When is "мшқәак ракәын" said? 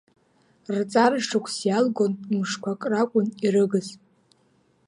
2.39-3.27